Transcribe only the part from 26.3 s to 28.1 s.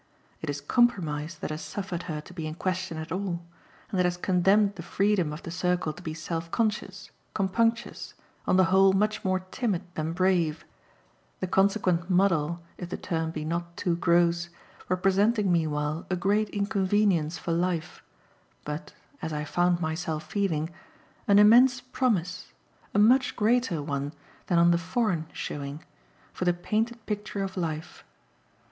for the painted picture of life.